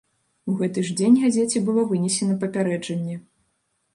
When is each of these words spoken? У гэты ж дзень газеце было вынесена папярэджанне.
У 0.51 0.53
гэты 0.61 0.83
ж 0.87 0.95
дзень 1.01 1.19
газеце 1.25 1.61
было 1.69 1.85
вынесена 1.91 2.39
папярэджанне. 2.45 3.21